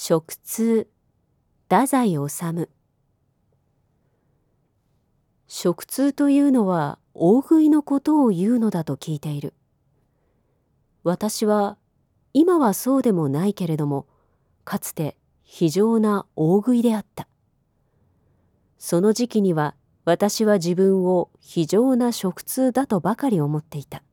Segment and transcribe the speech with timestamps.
[0.00, 0.86] 食通
[1.68, 2.68] 太宰治。
[5.48, 9.54] 食通というのは大食いのことを言うのだと聞いている。
[11.02, 11.78] 私は
[12.32, 14.06] 今はそうでもないけれども
[14.64, 17.26] かつて非常な大食いであった。
[18.78, 19.74] その時期には
[20.04, 24.04] 私は自分を非常な食通だとばかり思っていた。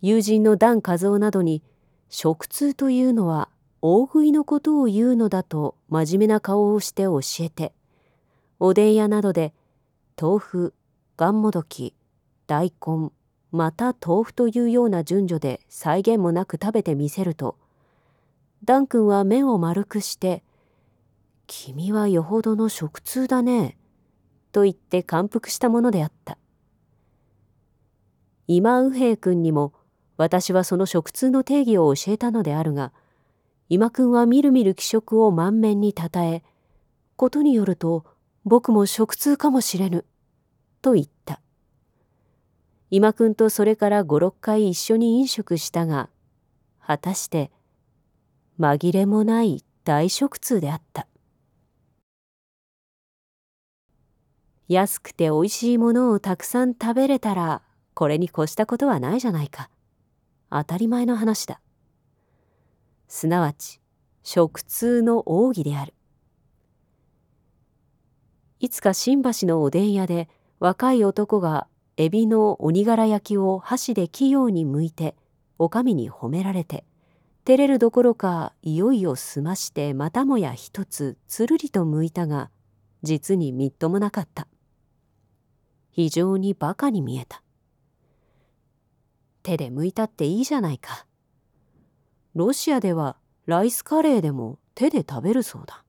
[0.00, 1.62] 友人の段和夫などに
[2.08, 3.50] 食通というのは
[3.88, 7.72] 大食いのことを言うのだと真面目な顔をして教えて
[8.58, 9.54] おでん屋などで
[10.20, 10.74] 豆腐
[11.16, 11.94] がんもどき
[12.48, 13.10] 大根
[13.52, 17.56] また豆腐というような順序で再現もなく食べてみせると
[18.64, 20.42] ダン君は目を丸くして
[21.46, 23.78] 「君はよほどの食通だね」
[24.50, 26.38] と言って感服したものであった。
[28.48, 29.72] 今右平君にも
[30.16, 32.92] 私はその食通の定義を教えたのであるが
[33.68, 36.44] 今君はみるみる気色を満面にたたえ
[37.16, 38.04] ことによると
[38.44, 40.04] 僕も食通かもしれぬ
[40.82, 41.40] と言った。
[42.90, 46.08] 今君とそれから五六回一緒に飲食したが
[46.78, 47.50] 果たして
[48.60, 51.08] 紛れもない大食通であった。
[54.68, 57.62] 安くて美味しいものをたくさん食べれたら
[57.94, 59.70] これに越したことはないじゃないか。
[60.50, 61.60] 当たり前の話だ。
[63.16, 63.80] すなわち
[64.22, 65.94] 食通の奥義である。
[68.60, 70.28] いつか新橋のおでん屋で
[70.58, 75.16] 若い男がエビの鬼柄焼きを箸で器用に剥いて
[75.58, 76.84] お上に褒められて
[77.46, 82.50] 照れるどころかいよいよ済ましてまたもや一つつるりと剥いたが
[83.02, 84.46] 実にみっともなかった。
[85.90, 87.42] 非常にバカに見えた。
[89.42, 91.06] 手で剥いたっていいじゃないか。
[92.36, 95.85] ロシアではライスカレーでも手で食べるそうだ。